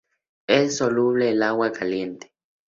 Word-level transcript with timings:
Es 0.47 0.77
soluble 0.77 1.29
en 1.29 1.43
agua 1.43 1.71
caliente. 1.71 2.33